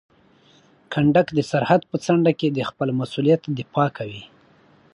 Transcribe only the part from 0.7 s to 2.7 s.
کنډک د سرحد په څنډه کې د